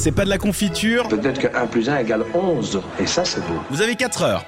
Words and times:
c'est 0.00 0.12
pas 0.12 0.24
de 0.24 0.30
la 0.30 0.38
confiture. 0.38 1.08
Peut-être 1.08 1.38
que 1.38 1.54
1 1.54 1.66
plus 1.66 1.88
1 1.90 1.98
égale 1.98 2.24
11. 2.32 2.80
Et 2.98 3.06
ça, 3.06 3.22
c'est 3.24 3.40
beau. 3.40 3.60
Vous 3.70 3.82
avez 3.82 3.96
4 3.96 4.22
heures. 4.22 4.44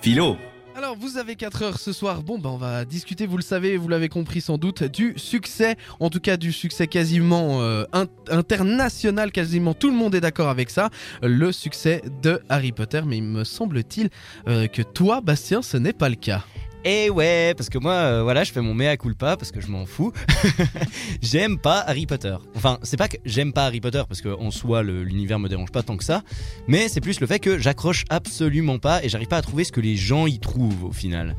Philo. 0.00 0.36
Alors 0.76 0.96
vous 0.96 1.16
avez 1.18 1.34
4 1.34 1.62
heures 1.62 1.78
ce 1.78 1.92
soir, 1.92 2.22
bon 2.22 2.38
ben 2.38 2.50
on 2.50 2.56
va 2.56 2.84
discuter, 2.84 3.26
vous 3.26 3.36
le 3.36 3.42
savez, 3.42 3.76
vous 3.76 3.88
l'avez 3.88 4.08
compris 4.08 4.40
sans 4.40 4.58
doute, 4.58 4.84
du 4.84 5.12
succès, 5.16 5.74
en 5.98 6.08
tout 6.08 6.20
cas 6.20 6.36
du 6.36 6.52
succès 6.52 6.86
quasiment 6.86 7.60
euh, 7.62 7.82
in- 7.92 8.06
international, 8.30 9.32
quasiment 9.32 9.74
tout 9.74 9.90
le 9.90 9.96
monde 9.96 10.14
est 10.14 10.20
d'accord 10.20 10.48
avec 10.48 10.70
ça, 10.70 10.90
le 11.20 11.50
succès 11.50 12.00
de 12.22 12.40
Harry 12.48 12.70
Potter, 12.70 13.00
mais 13.04 13.16
il 13.16 13.24
me 13.24 13.42
semble-t-il 13.42 14.08
euh, 14.46 14.68
que 14.68 14.82
toi 14.82 15.20
Bastien 15.20 15.62
ce 15.62 15.76
n'est 15.78 15.92
pas 15.92 16.08
le 16.08 16.14
cas. 16.14 16.44
Et 16.90 17.10
ouais, 17.10 17.52
parce 17.54 17.68
que 17.68 17.76
moi, 17.76 17.92
euh, 17.92 18.22
voilà, 18.22 18.44
je 18.44 18.50
fais 18.52 18.62
mon 18.62 18.72
mea 18.72 18.96
culpa 18.96 19.36
parce 19.36 19.52
que 19.52 19.60
je 19.60 19.66
m'en 19.66 19.84
fous. 19.84 20.10
j'aime 21.22 21.58
pas 21.58 21.80
Harry 21.80 22.06
Potter. 22.06 22.34
Enfin, 22.56 22.78
c'est 22.82 22.96
pas 22.96 23.08
que 23.08 23.18
j'aime 23.26 23.52
pas 23.52 23.66
Harry 23.66 23.82
Potter 23.82 24.02
parce 24.08 24.22
qu'en 24.22 24.50
soi, 24.50 24.82
le- 24.82 25.04
l'univers 25.04 25.38
me 25.38 25.50
dérange 25.50 25.70
pas 25.70 25.82
tant 25.82 25.98
que 25.98 26.04
ça, 26.04 26.22
mais 26.66 26.88
c'est 26.88 27.02
plus 27.02 27.20
le 27.20 27.26
fait 27.26 27.40
que 27.40 27.58
j'accroche 27.58 28.04
absolument 28.08 28.78
pas 28.78 29.04
et 29.04 29.10
j'arrive 29.10 29.28
pas 29.28 29.36
à 29.36 29.42
trouver 29.42 29.64
ce 29.64 29.72
que 29.72 29.82
les 29.82 29.96
gens 29.96 30.26
y 30.26 30.38
trouvent 30.38 30.84
au 30.84 30.92
final. 30.92 31.36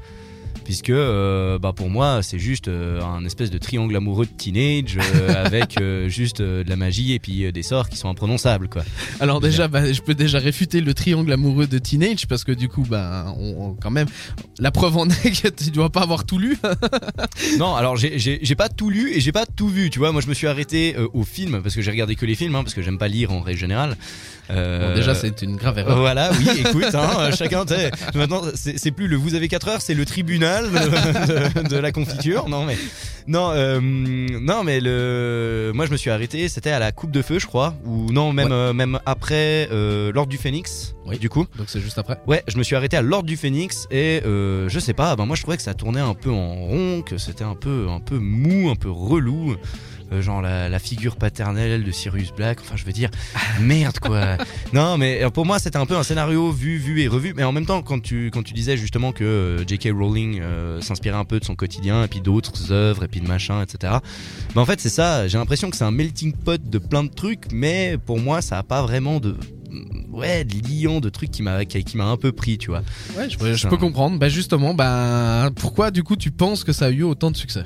Puisque, 0.70 0.92
euh, 0.92 1.58
bah 1.58 1.74
pour 1.76 1.90
moi, 1.90 2.20
c'est 2.22 2.38
juste 2.38 2.68
euh, 2.68 3.02
un 3.02 3.26
espèce 3.26 3.50
de 3.50 3.58
triangle 3.58 3.96
amoureux 3.96 4.28
de 4.28 4.32
teenage 4.32 5.00
euh, 5.16 5.44
avec 5.46 5.80
juste 6.06 6.44
de 6.44 6.64
la 6.68 6.76
magie 6.76 7.14
et 7.14 7.18
puis 7.18 7.52
des 7.52 7.64
sorts 7.64 7.90
qui 7.90 7.98
sont 7.98 8.08
imprononçables, 8.08 8.70
quoi. 8.70 8.84
Alors 9.20 9.42
déjà, 9.42 9.68
bah, 9.68 9.92
je 9.92 10.00
peux 10.02 10.14
déjà 10.14 10.38
réfuter 10.38 10.82
le 10.82 10.94
triangle 10.94 11.32
amoureux 11.34 11.66
de 11.66 11.80
Teenage 11.80 12.28
parce 12.28 12.44
que 12.44 12.52
du 12.52 12.68
coup, 12.70 12.86
bah, 12.88 13.34
on, 13.40 13.56
on- 13.70 13.74
quand 13.74 13.90
même, 13.90 14.06
la 14.60 14.70
preuve 14.70 14.96
en 14.98 15.10
est 15.10 15.42
que 15.42 15.48
tu 15.48 15.72
dois 15.72 15.90
pas 15.90 16.02
avoir 16.02 16.24
tout 16.26 16.38
lu. 16.38 16.56
Non, 17.58 17.74
alors 17.76 17.96
j'ai- 17.98 18.20
pas 18.56 18.70
tout 18.70 18.90
lu 18.92 19.12
et 19.14 19.22
j'ai 19.22 19.32
pas 19.32 19.46
tout 19.48 19.70
vu, 19.70 19.90
tu 19.90 19.98
vois. 20.00 20.12
Moi, 20.12 20.22
je 20.22 20.28
me 20.28 20.34
suis 20.36 20.46
arrêté 20.48 20.96
euh, 20.98 21.08
au 21.14 21.24
film 21.24 21.62
parce 21.64 21.74
que 21.74 21.82
j'ai 21.82 21.90
regardé 21.92 22.16
que 22.16 22.26
les 22.28 22.36
films, 22.36 22.56
hein, 22.56 22.64
parce 22.64 22.76
que 22.76 22.82
j'aime 22.84 22.98
pas 23.00 23.08
lire 23.08 23.32
en 23.32 23.42
règle 23.42 23.60
générale. 23.60 23.98
Euh, 24.52 24.90
Bon, 24.90 24.96
déjà, 24.96 25.16
c'est 25.16 25.42
une 25.42 25.56
grave 25.56 25.78
erreur. 25.80 25.98
Voilà, 25.98 26.32
oui, 26.38 26.48
écoute, 26.60 26.94
hein, 26.94 27.30
chacun, 27.38 27.64
maintenant, 28.16 28.42
c'est 28.56 28.92
plus 28.92 29.08
le 29.08 29.16
vous 29.16 29.36
avez 29.36 29.48
4 29.48 29.68
heures, 29.70 29.82
c'est 29.82 29.94
le 29.94 30.06
tribunal 30.06 30.59
de, 30.68 31.62
de- 31.64 31.68
de 31.70 31.78
la 31.78 31.92
confiture. 31.92 32.50
Non, 32.50 32.66
mais, 32.66 32.78
non, 33.28 33.52
euh, 33.52 33.80
non, 33.82 34.64
mais 34.64 34.80
le, 34.80 35.72
moi 35.74 35.86
je 35.86 35.92
me 35.92 35.98
suis 35.98 36.10
arrêté, 36.10 36.48
c'était 36.50 36.72
à 36.72 36.80
la 36.80 36.92
Coupe 36.92 37.12
de 37.12 37.22
Feu, 37.22 37.40
je 37.40 37.46
crois, 37.48 37.74
ou 37.86 38.12
non, 38.12 38.34
même, 38.34 38.48
Ouais. 38.48 38.54
euh, 38.54 38.74
même 38.74 39.00
après 39.06 39.68
euh, 39.72 40.12
l'Ordre 40.14 40.30
du 40.30 40.38
Phénix, 40.38 40.96
Oui. 41.06 41.18
du 41.20 41.30
coup. 41.30 41.46
Donc 41.58 41.68
c'est 41.70 41.80
juste 41.82 41.98
après. 41.98 42.18
Ouais, 42.28 42.44
je 42.48 42.58
me 42.58 42.64
suis 42.64 42.76
arrêté 42.76 42.98
à 42.98 43.02
l'Ordre 43.02 43.28
du 43.28 43.38
Phénix 43.38 43.88
et 43.92 44.22
je 44.24 44.80
sais 44.80 44.94
pas, 44.94 45.16
ben 45.16 45.26
moi 45.26 45.36
je 45.36 45.42
trouvais 45.42 45.58
que 45.58 45.64
ça 45.64 45.74
tournait 45.74 46.00
un 46.02 46.14
peu 46.14 46.30
en 46.32 46.56
rond, 46.56 47.02
que 47.06 47.18
c'était 47.18 47.44
un 47.44 47.56
peu, 47.56 47.88
un 47.90 48.00
peu 48.00 48.18
mou, 48.18 48.70
un 48.70 48.76
peu 48.76 48.90
relou. 48.90 49.56
Euh, 50.12 50.22
genre 50.22 50.42
la, 50.42 50.80
figure 50.80 51.18
paternelle 51.18 51.84
de 51.84 51.92
Sirius 51.92 52.32
Black, 52.32 52.60
enfin 52.62 52.76
je 52.76 52.86
veux 52.86 52.92
dire, 52.92 53.10
merde 53.60 54.00
quoi. 54.00 54.38
non 54.74 54.98
mais 54.98 55.24
euh, 55.24 55.30
pour 55.30 55.46
moi 55.46 55.60
c'était 55.60 55.78
un 55.78 55.86
peu 55.86 55.96
un 55.96 56.04
scénario 56.04 56.52
vu, 56.52 56.78
vu 56.78 57.02
et 57.02 57.08
revu, 57.08 57.34
mais 57.36 57.44
en 57.44 57.52
même 57.52 57.66
temps 57.66 57.82
quand 57.84 58.02
tu, 58.02 58.32
disais 58.54 58.78
justement 58.78 59.12
que 59.12 59.24
euh, 59.24 59.68
J.K. 59.68 59.90
Rowling 59.94 60.42
s'inspirait 60.82 61.18
un 61.18 61.26
peu 61.26 61.40
de 61.40 61.46
son 61.46 61.56
quotidien 61.56 62.04
et 62.04 62.08
puis 62.08 62.22
d'autres 62.22 62.72
œuvres 62.72 63.04
et 63.04 63.08
puis 63.08 63.20
de 63.20 63.28
machin, 63.28 63.62
etc. 63.62 63.94
Ben 64.56 64.62
en 64.62 64.66
fait 64.66 64.80
c'est 64.80 64.90
ça, 64.90 65.28
j'ai 65.28 65.38
l'impression 65.38 65.70
que 65.70 65.78
c'est 65.78 65.84
un 65.84 65.92
melting 65.92 66.34
pot 66.34 66.62
de 66.64 66.78
plein 66.80 67.04
de 67.04 67.10
trucs, 67.10 67.52
mais 67.52 67.98
pour 68.04 68.20
moi 68.20 68.42
ça 68.42 68.58
a 68.58 68.64
pas 68.64 68.82
vraiment 68.82 69.20
de 69.20 69.36
ouais 70.20 70.44
de 70.44 70.56
liant 70.68 71.00
de 71.00 71.10
trucs 71.10 71.32
qui 71.32 71.42
m'a 71.42 71.66
qui, 71.66 71.84
qui 71.84 71.98
m'a 71.98 72.06
un 72.06 72.18
peu 72.18 72.32
pris 72.32 72.58
tu 72.58 72.70
vois. 72.70 72.84
Ouais, 73.18 73.30
je, 73.30 73.68
peux 73.68 73.78
comprendre. 73.78 74.20
Bah 74.20 74.30
justement, 74.30 74.74
bah 74.74 75.50
pourquoi 75.56 75.92
du 75.92 76.04
coup 76.04 76.16
tu 76.16 76.32
penses 76.32 76.64
que 76.64 76.72
ça 76.72 76.86
a 76.86 76.90
eu 76.90 77.04
autant 77.04 77.32
de 77.32 77.38
succès? 77.38 77.64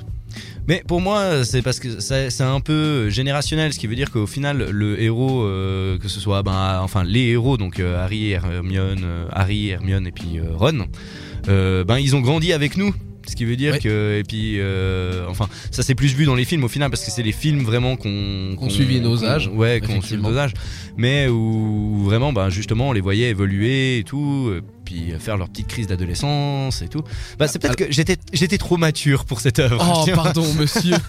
Mais 0.66 0.82
pour 0.86 1.00
moi 1.00 1.44
c'est 1.44 1.62
parce 1.62 1.78
que 1.78 2.00
c'est 2.00 2.40
un 2.40 2.60
peu 2.60 3.08
générationnel 3.10 3.72
ce 3.72 3.78
qui 3.78 3.86
veut 3.86 3.94
dire 3.94 4.10
qu'au 4.10 4.26
final 4.26 4.70
le 4.70 5.00
héros 5.00 5.42
euh, 5.42 5.98
que 5.98 6.08
ce 6.08 6.20
soit 6.20 6.42
ben 6.42 6.80
enfin 6.82 7.04
les 7.04 7.28
héros 7.28 7.56
donc 7.56 7.78
euh, 7.78 8.02
Harry 8.02 8.32
Hermione 8.32 9.02
euh, 9.04 9.26
Harry 9.30 9.68
Hermione 9.68 10.06
et 10.06 10.12
puis 10.12 10.40
Ron 10.40 10.86
ben 11.46 11.98
ils 11.98 12.16
ont 12.16 12.20
grandi 12.20 12.52
avec 12.52 12.76
nous 12.76 12.94
ce 13.26 13.36
qui 13.36 13.44
veut 13.44 13.56
dire 13.56 13.78
que 13.78 14.18
et 14.18 14.22
puis 14.24 14.56
euh, 14.58 15.26
enfin 15.28 15.48
ça 15.70 15.82
c'est 15.82 15.94
plus 15.94 16.14
vu 16.14 16.24
dans 16.24 16.34
les 16.34 16.44
films 16.44 16.64
au 16.64 16.68
final 16.68 16.90
parce 16.90 17.04
que 17.04 17.10
c'est 17.10 17.22
les 17.22 17.32
films 17.32 17.62
vraiment 17.64 17.96
qu'on 17.96 18.54
Qu'on 18.58 18.70
suivi 18.70 19.00
nos 19.00 19.24
âges, 19.24 19.48
ouais 19.48 19.80
qu'on 19.80 19.86
suivi 19.86 19.98
effectivement. 19.98 20.30
nos 20.30 20.38
âges 20.38 20.54
mais 20.96 21.28
où 21.28 22.02
vraiment 22.04 22.32
ben 22.32 22.48
justement 22.50 22.88
on 22.90 22.92
les 22.92 23.00
voyait 23.00 23.30
évoluer 23.30 23.98
et 23.98 24.04
tout 24.04 24.48
euh, 24.50 24.62
puis 24.84 25.12
faire 25.18 25.36
leur 25.36 25.48
petite 25.48 25.66
crise 25.66 25.86
d'adolescence 25.86 26.82
et 26.82 26.88
tout 26.88 27.02
bah 27.38 27.48
c'est 27.48 27.58
peut-être 27.58 27.76
que 27.76 27.90
j'étais 27.90 28.16
j'étais 28.32 28.58
trop 28.58 28.76
mature 28.76 29.24
pour 29.24 29.40
cette 29.40 29.58
œuvre 29.58 30.04
Oh 30.06 30.10
pardon 30.14 30.46
monsieur. 30.54 30.96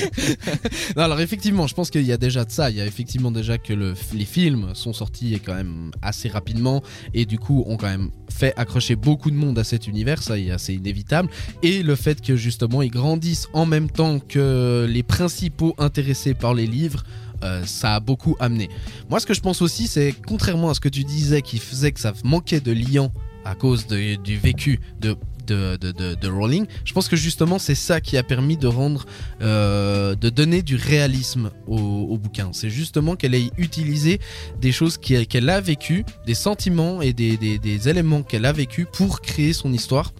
non, 0.96 1.02
alors 1.02 1.20
effectivement, 1.20 1.66
je 1.66 1.74
pense 1.74 1.90
qu'il 1.90 2.02
y 2.02 2.12
a 2.12 2.16
déjà 2.16 2.44
de 2.44 2.50
ça. 2.50 2.70
Il 2.70 2.76
y 2.76 2.80
a 2.80 2.86
effectivement 2.86 3.30
déjà 3.30 3.58
que 3.58 3.72
le, 3.72 3.94
les 4.12 4.24
films 4.24 4.70
sont 4.74 4.92
sortis 4.92 5.40
quand 5.44 5.54
même 5.54 5.90
assez 6.02 6.28
rapidement 6.28 6.82
et 7.14 7.26
du 7.26 7.38
coup 7.38 7.64
ont 7.66 7.76
quand 7.76 7.88
même 7.88 8.10
fait 8.30 8.54
accrocher 8.56 8.96
beaucoup 8.96 9.30
de 9.30 9.36
monde 9.36 9.58
à 9.58 9.64
cet 9.64 9.86
univers. 9.86 10.22
Ça, 10.22 10.34
c'est 10.58 10.74
inévitable. 10.74 11.28
Et 11.62 11.82
le 11.82 11.94
fait 11.96 12.20
que 12.20 12.36
justement 12.36 12.82
ils 12.82 12.90
grandissent 12.90 13.48
en 13.52 13.66
même 13.66 13.90
temps 13.90 14.18
que 14.18 14.86
les 14.88 15.02
principaux 15.02 15.74
intéressés 15.78 16.34
par 16.34 16.54
les 16.54 16.66
livres. 16.66 17.04
Euh, 17.42 17.64
ça 17.66 17.96
a 17.96 18.00
beaucoup 18.00 18.36
amené. 18.40 18.68
Moi, 19.10 19.20
ce 19.20 19.26
que 19.26 19.34
je 19.34 19.40
pense 19.40 19.62
aussi, 19.62 19.86
c'est 19.86 20.14
contrairement 20.26 20.70
à 20.70 20.74
ce 20.74 20.80
que 20.80 20.88
tu 20.88 21.04
disais, 21.04 21.42
qui 21.42 21.58
faisait 21.58 21.92
que 21.92 22.00
ça 22.00 22.12
manquait 22.24 22.60
de 22.60 22.72
liant 22.72 23.12
à 23.44 23.54
cause 23.54 23.86
du 23.86 24.38
vécu 24.38 24.80
de 25.00 25.16
de, 25.46 25.76
de, 25.76 26.14
de, 26.14 26.28
Rowling. 26.28 26.66
Je 26.84 26.92
pense 26.92 27.08
que 27.08 27.16
justement 27.16 27.58
c'est 27.58 27.74
ça 27.74 28.00
qui 28.00 28.16
a 28.16 28.22
permis 28.22 28.56
de 28.56 28.66
rendre, 28.66 29.06
euh, 29.40 30.14
de 30.14 30.28
donner 30.28 30.62
du 30.62 30.76
réalisme 30.76 31.50
au, 31.66 32.16
bouquin. 32.16 32.50
C'est 32.52 32.70
justement 32.70 33.16
qu'elle 33.16 33.34
ait 33.34 33.50
utilisé 33.56 34.20
des 34.60 34.72
choses 34.72 34.98
qu'elle 34.98 35.50
a 35.50 35.60
vécues, 35.60 36.04
des 36.26 36.34
sentiments 36.34 37.02
et 37.02 37.12
des, 37.12 37.36
des, 37.36 37.58
des 37.58 37.88
éléments 37.88 38.22
qu'elle 38.22 38.46
a 38.46 38.52
vécu 38.52 38.86
pour 38.90 39.20
créer 39.20 39.52
son 39.52 39.72
histoire 39.72 40.12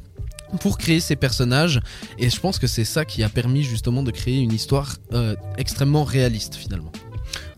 pour 0.60 0.76
créer 0.76 1.00
ses 1.00 1.16
personnages 1.16 1.80
et 2.18 2.28
je 2.28 2.38
pense 2.38 2.58
que 2.58 2.66
c'est 2.66 2.84
ça 2.84 3.06
qui 3.06 3.22
a 3.22 3.30
permis 3.30 3.62
justement 3.62 4.02
de 4.02 4.10
créer 4.10 4.38
une 4.38 4.52
histoire 4.52 4.96
euh, 5.14 5.34
extrêmement 5.56 6.04
réaliste 6.04 6.56
finalement. 6.56 6.92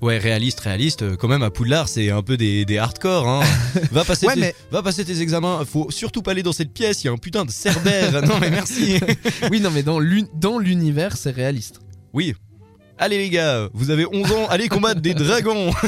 Ouais, 0.04 0.18
réaliste, 0.18 0.60
réaliste. 0.60 1.00
euh, 1.00 1.16
Quand 1.16 1.28
même, 1.28 1.42
à 1.42 1.48
Poudlard, 1.50 1.88
c'est 1.88 2.10
un 2.10 2.22
peu 2.22 2.36
des, 2.36 2.66
des 2.66 2.76
hardcore. 2.76 3.26
Hein. 3.26 3.40
Va, 3.90 4.04
passer 4.04 4.26
Ouais, 4.26 4.34
tes, 4.34 4.40
mais- 4.40 4.54
va 4.70 4.82
passer 4.82 5.02
tes 5.02 5.20
examens. 5.22 5.64
Faut 5.64 5.90
surtout 5.90 6.20
pas 6.20 6.32
aller 6.32 6.42
dans 6.42 6.52
cette 6.52 6.74
pièce. 6.74 7.02
Il 7.02 7.06
y 7.06 7.10
a 7.10 7.12
un 7.12 7.16
putain 7.16 7.46
de 7.46 7.50
cerbère. 7.50 8.20
non, 8.26 8.38
mais 8.38 8.50
merci. 8.50 9.00
oui 9.50 9.60
non 9.62 9.70
mais 9.70 9.82
dans 9.82 9.98
l'univers 10.58 11.16
c'est 11.16 11.30
réaliste. 11.30 11.80
Oui. 12.12 12.34
Allez, 12.96 13.18
les 13.18 13.28
gars, 13.30 13.68
vous 13.74 13.90
avez 13.90 14.06
11 14.06 14.30
ans. 14.32 14.46
Allez 14.48 14.68
combattre 14.68 15.00
des 15.00 15.14
dragons. 15.14 15.70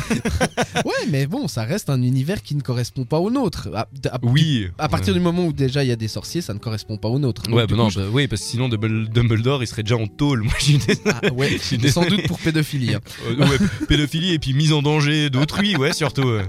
Ouais 0.84 0.92
mais 1.10 1.26
bon 1.26 1.48
ça 1.48 1.64
reste 1.64 1.88
un 1.88 2.02
univers 2.02 2.42
qui 2.42 2.54
ne 2.54 2.60
correspond 2.60 3.04
pas 3.04 3.18
au 3.18 3.30
nôtre. 3.30 3.68
À, 3.74 3.88
à- 4.10 4.18
Oui. 4.22 4.68
À 4.78 4.88
partir 4.88 5.14
du 5.14 5.20
moment 5.20 5.46
où 5.46 5.52
déjà 5.52 5.82
il 5.82 5.88
y 5.88 5.92
a 5.92 5.96
des 5.96 6.06
sorciers, 6.08 6.42
ça 6.42 6.52
ne 6.52 6.58
correspond 6.58 6.96
pas 6.98 7.08
au 7.08 7.18
nôtre. 7.18 7.42
Donc, 7.44 7.54
Ouais, 7.56 7.66
bah 7.66 7.76
non, 7.76 7.88
je- 7.88 8.00
bah 8.00 8.06
oui, 8.12 8.26
parce 8.28 8.42
que 8.42 8.48
sinon 8.48 8.68
Dumbledore, 8.68 9.62
il 9.62 9.66
serait 9.66 9.82
déjà 9.82 9.96
en 9.96 10.06
tôle. 10.06 10.42
Moi, 10.42 10.52
je. 10.60 10.76
Ah, 11.06 11.32
ouais, 11.32 11.58
Je 11.82 11.88
sans 11.88 12.04
doute 12.04 12.26
pour 12.26 12.38
pédophilie. 12.38 12.94
hein. 12.94 13.00
Euh, 13.26 13.36
ouais, 13.48 13.56
pédophilie 13.88 14.34
et 14.34 14.38
puis 14.38 14.52
mise 14.52 14.72
en 14.72 14.82
danger 14.82 15.30
d'autrui, 15.30 15.76
ouais, 15.76 15.92
surtout. 15.92 16.28
euh. 16.28 16.42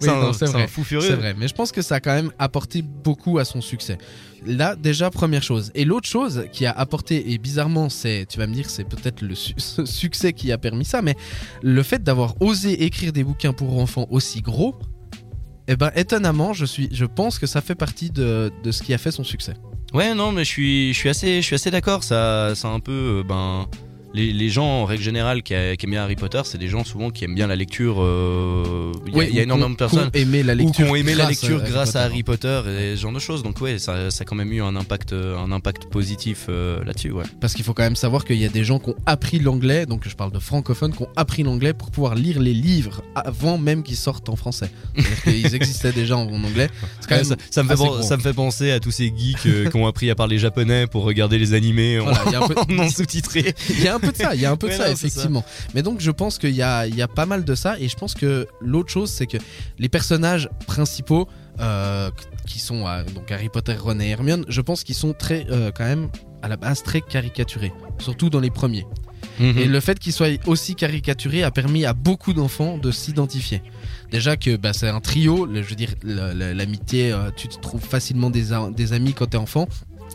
C'est 0.00 0.08
un 0.08 0.66
fou 0.68 0.84
furieux. 0.84 1.08
C'est 1.08 1.16
vrai, 1.16 1.34
mais 1.36 1.48
je 1.48 1.54
pense 1.54 1.72
que 1.72 1.82
ça 1.82 1.96
a 1.96 2.00
quand 2.00 2.14
même 2.14 2.30
apporté 2.38 2.82
beaucoup 2.82 3.38
à 3.38 3.44
son 3.44 3.60
succès. 3.60 3.98
Là, 4.44 4.76
déjà, 4.76 5.10
première 5.10 5.42
chose. 5.42 5.70
Et 5.74 5.84
l'autre 5.84 6.08
chose 6.08 6.46
qui 6.52 6.66
a 6.66 6.72
apporté, 6.72 7.32
et 7.32 7.38
bizarrement, 7.38 7.88
c'est, 7.88 8.26
tu 8.28 8.38
vas 8.38 8.46
me 8.46 8.54
dire, 8.54 8.68
c'est 8.68 8.84
peut-être 8.84 9.22
le 9.22 9.34
succès 9.84 10.32
qui 10.32 10.52
a 10.52 10.58
permis 10.58 10.84
ça, 10.84 11.02
mais 11.02 11.14
le 11.62 11.82
fait 11.82 12.02
d'avoir 12.02 12.40
osé 12.40 12.84
écrire 12.84 13.12
des 13.12 13.24
bouquins 13.24 13.52
pour 13.52 13.78
enfants 13.78 14.06
aussi 14.10 14.40
gros, 14.40 14.74
eh 15.68 15.76
ben, 15.76 15.90
étonnamment, 15.94 16.52
je, 16.52 16.64
suis, 16.64 16.88
je 16.92 17.04
pense 17.04 17.38
que 17.38 17.46
ça 17.46 17.60
fait 17.60 17.76
partie 17.76 18.10
de, 18.10 18.50
de 18.64 18.72
ce 18.72 18.82
qui 18.82 18.92
a 18.94 18.98
fait 18.98 19.12
son 19.12 19.24
succès. 19.24 19.54
Ouais, 19.94 20.14
non, 20.14 20.32
mais 20.32 20.44
je 20.44 20.48
suis, 20.48 20.92
je 20.92 20.98
suis 20.98 21.08
assez, 21.08 21.40
assez 21.52 21.70
d'accord. 21.70 22.02
Ça, 22.02 22.54
c'est 22.54 22.66
un 22.66 22.80
peu, 22.80 23.20
euh, 23.20 23.22
ben, 23.22 23.66
les, 24.14 24.32
les 24.32 24.48
gens 24.50 24.66
en 24.66 24.84
règle 24.84 25.02
générale 25.02 25.42
qui, 25.42 25.54
a- 25.54 25.76
qui 25.76 25.86
aiment 25.86 25.92
bien 25.92 26.02
Harry 26.02 26.16
Potter, 26.16 26.42
c'est 26.44 26.58
des 26.58 26.68
gens 26.68 26.84
souvent 26.84 27.10
qui 27.10 27.24
aiment 27.24 27.34
bien 27.34 27.46
la 27.46 27.56
lecture. 27.56 27.96
euh, 28.00 28.92
Il 29.06 29.12
y 29.12 29.14
a, 29.14 29.18
Ouais, 29.18 29.28
il 29.28 29.34
y 29.34 29.38
a 29.38 29.40
ou 29.40 29.44
énormément 29.44 29.70
de 29.70 29.76
personnes. 29.76 30.10
qu'on 30.10 30.18
aimait 30.18 30.42
la 30.42 30.54
lecture, 30.54 30.74
qui 30.86 30.90
ont 30.90 30.94
aimé 30.94 31.14
la 31.14 31.28
lecture 31.28 31.62
grâce 31.62 31.96
à. 31.96 32.02
Harry 32.02 32.22
Potter 32.22 32.60
et 32.68 32.96
ce 32.96 33.00
genre 33.02 33.12
de 33.12 33.18
choses. 33.18 33.42
Donc 33.42 33.60
ouais, 33.60 33.78
ça, 33.78 34.10
ça 34.10 34.22
a 34.22 34.24
quand 34.24 34.34
même 34.36 34.52
eu 34.52 34.60
un 34.62 34.74
impact, 34.76 35.12
euh, 35.12 35.36
un 35.38 35.52
impact 35.52 35.86
positif 35.86 36.46
euh, 36.48 36.82
là-dessus. 36.84 37.12
Ouais. 37.12 37.24
Parce 37.40 37.54
qu'il 37.54 37.64
faut 37.64 37.74
quand 37.74 37.84
même 37.84 37.96
savoir 37.96 38.24
qu'il 38.24 38.36
y 38.36 38.44
a 38.44 38.48
des 38.48 38.64
gens 38.64 38.78
qui 38.78 38.90
ont 38.90 38.96
appris 39.06 39.38
l'anglais, 39.38 39.86
donc 39.86 40.06
je 40.08 40.14
parle 40.16 40.32
de 40.32 40.38
francophones, 40.40 40.92
qui 40.94 41.02
ont 41.02 41.08
appris 41.16 41.42
l'anglais 41.44 41.72
pour 41.72 41.90
pouvoir 41.90 42.14
lire 42.16 42.40
les 42.40 42.54
livres 42.54 43.02
avant 43.14 43.56
même 43.58 43.82
qu'ils 43.82 43.96
sortent 43.96 44.28
en 44.28 44.36
français. 44.36 44.70
C'est-à-dire 44.96 45.22
qu'ils 45.42 45.54
existaient 45.54 45.92
déjà 45.92 46.16
en 46.16 46.26
anglais. 46.42 46.68
Quand 47.08 47.16
même 47.16 47.24
ça, 47.24 47.36
ça 47.50 47.62
me 47.62 47.68
fait 47.68 47.76
ça 48.02 48.16
me 48.16 48.32
penser 48.32 48.70
à 48.72 48.80
tous 48.80 48.90
ces 48.90 49.12
geeks 49.16 49.46
euh, 49.46 49.68
qui 49.70 49.76
ont 49.76 49.86
appris 49.86 50.10
à 50.10 50.14
parler 50.14 50.38
japonais 50.38 50.86
pour 50.86 51.04
regarder 51.04 51.38
les 51.38 51.54
animés 51.54 52.00
en, 52.00 52.04
Voilà, 52.04 52.22
il 52.26 52.32
y 52.32 52.34
a 52.34 52.42
un 52.42 52.48
peu- 52.48 52.54
en 52.60 52.66
non 52.74 52.88
sous-titré. 52.90 53.54
Il 53.70 53.82
y 53.82 53.88
a 53.88 53.94
un 53.96 54.00
peu 54.02 54.12
de 54.12 54.16
ça, 54.16 54.34
il 54.34 54.40
y 54.40 54.44
a 54.46 54.50
un 54.50 54.56
peu 54.56 54.68
de 54.68 54.72
ça, 54.74 54.88
non, 54.90 54.94
c'est 54.94 55.00
ça. 55.00 55.06
effectivement. 55.06 55.44
Mais 55.74 55.82
donc 55.82 56.00
je 56.00 56.10
pense 56.10 56.38
qu'il 56.38 56.54
y 56.54 56.62
a, 56.62 56.86
il 56.86 56.94
y 56.94 57.02
a 57.02 57.08
pas 57.08 57.24
mal 57.26 57.44
de 57.44 57.54
ça, 57.54 57.78
et 57.80 57.88
je 57.88 57.96
pense 57.96 58.14
que 58.14 58.46
l'autre 58.60 58.90
chose, 58.90 59.10
c'est 59.10 59.26
que 59.26 59.38
les 59.78 59.88
personnages 59.88 60.48
principaux, 60.66 61.28
euh, 61.60 62.10
qui 62.46 62.58
sont 62.58 62.86
euh, 62.86 63.04
donc 63.14 63.30
Harry 63.30 63.48
Potter, 63.48 63.74
Ron 63.74 64.00
et 64.00 64.08
Hermione, 64.08 64.44
je 64.48 64.60
pense 64.60 64.84
qu'ils 64.84 64.94
sont 64.94 65.12
très, 65.14 65.46
euh, 65.50 65.70
quand 65.74 65.84
même, 65.84 66.08
à 66.42 66.48
la 66.48 66.56
base, 66.56 66.82
très 66.82 67.00
caricaturés, 67.00 67.72
surtout 67.98 68.28
dans 68.30 68.40
les 68.40 68.50
premiers. 68.50 68.86
Mhm. 69.38 69.56
Et 69.58 69.64
le 69.66 69.80
fait 69.80 69.98
qu'il 69.98 70.12
soit 70.12 70.28
aussi 70.46 70.74
caricaturé 70.74 71.42
a 71.42 71.50
permis 71.50 71.84
à 71.86 71.94
beaucoup 71.94 72.32
d'enfants 72.34 72.76
de 72.76 72.90
s'identifier. 72.90 73.62
Déjà 74.10 74.36
que 74.36 74.56
bah, 74.56 74.72
c'est 74.74 74.88
un 74.88 75.00
trio, 75.00 75.46
le- 75.46 75.62
je 75.62 75.68
veux 75.70 75.74
dire, 75.76 75.94
l'amitié, 76.02 77.12
euh, 77.12 77.30
tu 77.34 77.48
te 77.48 77.58
trouves 77.58 77.80
facilement 77.82 78.30
des, 78.30 78.52
amis 78.92 79.14
quand 79.14 79.26
t'es 79.26 79.36
enfant, 79.38 79.68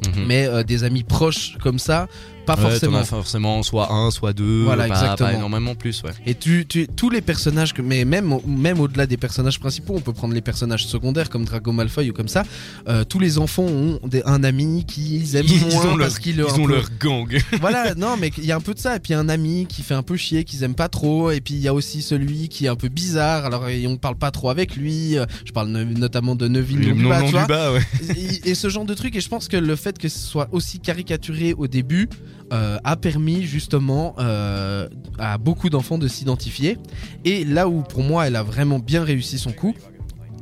Mhm. 0.05 0.25
mais 0.27 0.45
euh, 0.45 0.63
des 0.63 0.83
amis 0.83 1.03
proches 1.03 1.57
comme 1.63 1.79
ça, 1.79 2.07
pas 2.47 2.55
Ouais, 2.55 2.61
forcément. 2.71 2.97
as 2.97 3.03
forcément 3.03 3.61
soit 3.61 3.91
un, 3.93 4.09
soit 4.09 4.33
deux, 4.33 4.63
Voilà, 4.63 4.87
pas, 4.87 4.95
exactement. 4.95 5.29
pas 5.29 5.35
énormément 5.35 5.75
plus, 5.75 6.01
ouais. 6.03 6.11
Et 6.25 6.33
tu, 6.33 6.65
tu- 6.67 6.87
tous 6.87 7.09
les 7.11 7.21
personnages, 7.21 7.73
que, 7.73 7.81
mais 7.83 8.05
même, 8.05 8.39
même 8.47 8.79
au-delà 8.79 9.05
des 9.05 9.17
personnages 9.17 9.59
principaux, 9.59 9.93
on 9.95 10.01
peut 10.01 10.13
prendre 10.13 10.33
les 10.33 10.41
personnages 10.41 10.87
secondaires 10.87 11.29
comme 11.29 11.45
Drago 11.45 11.71
Malfoy 11.71 12.09
ou 12.09 12.13
comme 12.13 12.27
ça. 12.29 12.43
euh, 12.87 13.03
tous 13.03 13.19
les 13.19 13.37
enfants 13.37 13.63
ont 13.65 13.99
des- 14.07 14.23
un 14.25 14.43
ami 14.43 14.85
qu'ils 14.85 15.35
aiment 15.35 15.45
Ils 15.49 15.65
moins 15.75 15.85
ont 15.93 15.97
parce 15.97 16.17
qu'il 16.19 16.35
Ils 16.35 16.39
est 16.41 16.49
un 16.49 16.53
ont 16.59 16.65
peu- 16.65 16.71
leur 16.73 16.89
gang. 16.99 17.37
voilà, 17.61 17.93
non, 17.95 18.15
mais 18.19 18.31
il 18.37 18.45
y 18.45 18.51
a 18.51 18.55
un 18.55 18.61
peu 18.61 18.73
de 18.73 18.79
ça. 18.79 18.95
Et 18.95 18.99
puis 18.99 19.13
un 19.13 19.29
ami 19.29 19.65
qui 19.67 19.81
fait 19.83 19.93
un 19.93 20.03
peu 20.03 20.15
chier, 20.17 20.43
qu'ils 20.45 20.63
aiment 20.63 20.73
pas 20.75 20.89
trop. 20.89 21.31
Et 21.31 21.41
puis 21.41 21.53
il 21.53 21.59
y 21.61 21.67
a 21.67 21.73
aussi 21.73 22.01
celui 22.01 22.47
qui 22.49 22.65
est 22.65 22.69
un 22.69 22.75
peu 22.75 22.87
bizarre. 22.89 23.45
Alors 23.45 23.67
et 23.67 23.85
on 23.87 23.97
parle 23.97 24.15
pas 24.17 24.31
trop 24.31 24.49
avec 24.49 24.75
lui. 24.75 25.17
Euh, 25.17 25.25
Je 25.45 25.51
parle 25.51 25.67
no- 25.67 25.83
notamment 25.83 26.35
de 26.35 26.47
Neville 26.47 26.79
Le 26.79 26.93
tu 26.95 27.03
vois. 27.03 27.73
ouais. 27.73 27.81
et, 28.15 28.51
et 28.51 28.55
ce 28.55 28.69
genre 28.69 28.85
de 28.85 28.93
truc. 28.93 29.15
Et 29.15 29.21
je 29.21 29.27
pense 29.29 29.47
que 29.47 29.57
le 29.57 29.75
fait 29.75 29.97
que 29.97 30.07
ce 30.09 30.19
soit 30.19 30.47
aussi 30.51 30.79
caricaturé 30.79 31.53
au 31.57 31.67
début 31.67 32.07
euh, 32.53 32.77
a 32.83 32.95
permis 32.95 33.43
justement 33.43 34.15
euh, 34.19 34.87
à 35.19 35.37
beaucoup 35.37 35.69
d'enfants 35.69 35.97
de 35.97 36.07
s'identifier. 36.07 36.77
Et 37.25 37.43
là 37.43 37.67
où 37.67 37.81
pour 37.81 38.03
moi 38.03 38.27
elle 38.27 38.37
a 38.37 38.43
vraiment 38.43 38.79
bien 38.79 39.03
réussi 39.03 39.37
son 39.37 39.51
coup. 39.51 39.75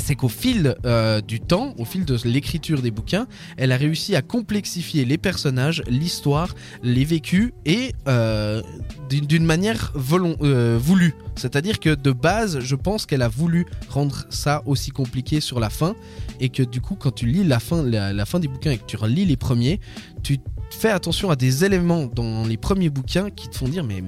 C'est 0.04 0.16
qu'au 0.16 0.30
fil 0.30 0.76
euh, 0.86 1.20
du 1.20 1.40
temps, 1.40 1.74
au 1.80 1.86
fil 1.86 2.06
de 2.06 2.16
l'écriture 2.26 2.84
des 2.84 2.92
bouquins, 2.92 3.26
elle 3.58 3.72
a 3.72 3.78
réussi 3.78 4.16
à 4.16 4.22
complexifier 4.22 5.04
les 5.04 5.18
personnages, 5.18 5.82
l'histoire, 5.88 6.54
les 6.84 7.06
vécus 7.06 7.54
et 7.66 7.94
d'une 9.10 9.46
manière 9.46 9.92
voulue. 9.96 11.16
C'est-à-dire 11.36 11.80
que 11.80 11.96
de 11.96 12.12
base, 12.12 12.60
je 12.60 12.76
pense 12.76 13.08
qu'elle 13.08 13.24
a 13.24 13.30
voulu 13.30 13.66
rendre 13.90 14.26
ça 14.30 14.62
aussi 14.68 14.92
compliqué 14.92 15.40
sur 15.40 15.60
la 15.60 15.72
fin 15.72 15.96
et 16.40 16.50
que 16.50 16.62
du 16.62 16.82
coup, 16.82 16.96
quand 16.96 17.16
tu 17.16 17.26
lis 17.26 17.44
la 17.44 17.60
fin, 17.60 17.82
la, 17.82 18.14
la 18.14 18.26
fin 18.26 18.40
des 18.40 18.48
bouquins 18.48 18.72
et 18.72 18.78
que 18.78 18.86
tu 18.86 18.98
relis 18.98 19.26
les 19.26 19.38
premiers, 19.38 19.80
tu 20.22 20.38
fais 20.72 20.90
attention 20.90 21.30
à 21.30 21.36
des 21.36 21.66
éléments 21.66 22.06
dans 22.06 22.46
les 22.46 22.58
premiers 22.58 22.90
bouquins 22.90 23.30
qui 23.30 23.50
te 23.50 23.58
font 23.58 23.68
dire 23.68 23.84
mais 23.84 24.04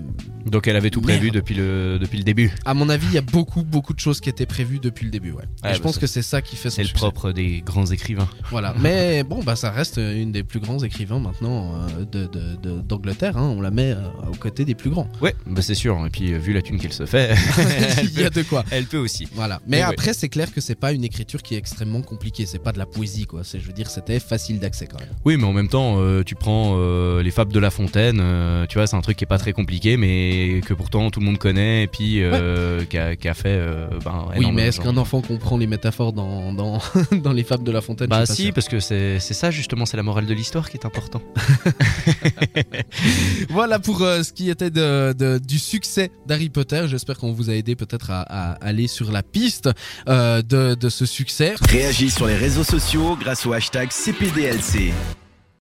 Donc 0.49 0.67
elle 0.67 0.75
avait 0.75 0.89
tout 0.89 1.01
prévu 1.01 1.25
Merde. 1.25 1.35
depuis 1.35 1.55
le, 1.55 1.97
depuis 1.99 2.17
le 2.17 2.23
début. 2.23 2.51
à 2.65 2.73
mon 2.73 2.89
avis 2.89 3.05
il 3.07 3.13
y 3.13 3.17
a 3.17 3.21
beaucoup 3.21 3.63
beaucoup 3.63 3.93
de 3.93 3.99
choses 3.99 4.19
qui 4.21 4.29
étaient 4.29 4.45
prévues 4.45 4.79
depuis 4.79 5.05
le 5.05 5.11
début 5.11 5.31
ouais. 5.31 5.43
Et 5.63 5.67
Ouais, 5.67 5.73
je 5.73 5.79
bah, 5.79 5.83
pense 5.83 5.97
que 5.97 6.07
c'est 6.07 6.21
ça 6.21 6.41
qui 6.41 6.55
fait 6.55 6.69
son 6.69 6.75
C'est 6.77 6.81
le 6.83 6.87
succès. 6.87 6.99
propre 6.99 7.31
des 7.31 7.61
grands 7.65 7.85
écrivains. 7.87 8.27
Voilà. 8.49 8.73
Mais 8.79 9.23
bon, 9.23 9.43
bah 9.43 9.55
ça 9.55 9.71
reste 9.71 9.97
une 9.97 10.31
des 10.31 10.43
plus 10.43 10.59
grands 10.59 10.79
écrivains 10.83 11.19
maintenant 11.19 11.73
euh, 11.75 12.05
de- 12.05 12.27
de- 12.27 12.55
de- 12.55 12.81
d'Angleterre. 12.81 13.37
hein. 13.37 13.53
On 13.57 13.61
la 13.61 13.71
met 13.71 13.91
euh, 13.91 13.97
aux 14.31 14.35
côtés 14.35 14.65
des 14.65 14.75
plus 14.75 14.89
grands. 14.89 15.09
Ouais, 15.21 15.35
bah 15.45 15.61
c'est 15.61 15.75
sûr. 15.75 16.05
Et 16.05 16.09
puis 16.09 16.33
euh, 16.33 16.37
vu 16.37 16.53
la 16.53 16.61
thune 16.61 16.79
qu'elle 16.79 16.93
se 16.93 17.05
fait, 17.05 17.31
elle, 17.97 18.05
Il 18.15 18.19
y 18.19 18.23
a 18.23 18.29
peut, 18.29 18.41
de 18.43 18.47
quoi. 18.47 18.63
elle 18.71 18.85
peut 18.85 18.97
aussi. 18.97 19.27
Voilà. 19.33 19.59
Mais 19.67 19.77
Et 19.77 19.81
ouais. 19.81 19.85
après, 19.87 20.13
c'est 20.13 20.29
clair 20.29 20.53
que 20.53 20.61
c'est 20.61 20.75
pas 20.75 20.91
une 20.93 21.03
écriture 21.03 21.41
qui 21.41 21.55
est 21.55 21.57
extrêmement 21.57 22.01
compliquée. 22.01 22.45
C'est 22.45 22.59
pas 22.59 22.71
de 22.71 22.77
la 22.79 22.85
poésie, 22.85 23.25
quoi. 23.25 23.41
C'est, 23.43 23.59
je 23.59 23.65
veux 23.67 23.73
dire, 23.73 23.89
c'était 23.89 24.19
facile 24.19 24.59
d'accès 24.59 24.87
quand 24.87 24.99
même. 24.99 25.09
Oui, 25.25 25.37
mais 25.37 25.43
en 25.45 25.53
même 25.53 25.67
temps, 25.69 25.95
euh, 25.99 26.23
tu 26.23 26.35
prends 26.35 26.75
euh, 26.77 27.21
les 27.23 27.31
fables 27.31 27.51
de 27.53 27.59
La 27.59 27.71
Fontaine, 27.71 28.19
euh, 28.21 28.65
tu 28.67 28.77
vois, 28.77 28.87
c'est 28.87 28.95
un 28.95 29.01
truc 29.01 29.17
qui 29.17 29.23
est 29.23 29.27
pas 29.27 29.37
très 29.39 29.53
compliqué, 29.53 29.97
mais 29.97 30.36
que 30.65 30.73
pourtant 30.73 31.09
tout 31.09 31.19
le 31.19 31.25
monde 31.25 31.37
connaît, 31.37 31.83
et 31.83 31.87
puis 31.87 32.21
euh, 32.23 32.83
qui, 32.85 32.97
a, 32.97 33.15
qui 33.15 33.27
a 33.27 33.33
fait. 33.33 33.57
euh, 33.59 33.87
ben, 34.03 34.27
oui, 34.37 34.51
mais 34.51 34.67
est-ce 34.67 34.79
qu'un 34.81 34.97
enfant 34.97 35.21
comprend 35.21 35.57
les 35.57 35.67
métaphores 35.67 36.13
dans, 36.13 36.53
dans, 36.53 36.79
dans 37.11 37.33
les 37.33 37.43
fables 37.43 37.63
de 37.63 37.71
La 37.71 37.81
Fontaine? 37.81 38.07
Bah 38.07 38.25
si, 38.25 38.45
sûr. 38.45 38.53
parce 38.53 38.67
que 38.67 38.79
c'est 38.79 39.19
c'est 39.19 39.33
ça 39.33 39.51
justement, 39.51 39.85
c'est 39.85 39.97
la 39.97 40.03
morale 40.03 40.25
de 40.25 40.33
l'histoire 40.33 40.69
qui 40.69 40.77
est 40.77 40.85
important. 40.85 41.21
Voilà 43.49 43.79
pour 43.79 44.01
euh, 44.01 44.23
ce 44.23 44.33
qui 44.33 44.49
était 44.49 44.69
de, 44.69 45.13
de- 45.13 45.39
du 45.39 45.59
succès 45.59 46.11
d'Harry 46.25 46.49
Potter. 46.49 46.83
J'espère 46.87 47.17
qu'on 47.17 47.31
vous 47.31 47.49
a 47.49 47.53
aidé 47.53 47.75
peut-être 47.75 48.11
à, 48.11 48.21
à 48.21 48.51
aller 48.65 48.87
sur 48.87 49.11
la 49.11 49.23
piste 49.23 49.69
euh, 50.07 50.41
de, 50.41 50.75
de 50.75 50.89
ce 50.89 51.05
succès. 51.05 51.55
Réagis 51.69 52.09
sur 52.09 52.27
les 52.27 52.35
réseaux 52.35 52.63
sociaux 52.63 53.17
grâce 53.19 53.45
au 53.45 53.53
hashtag 53.53 53.89
CPDLC. 53.91 54.93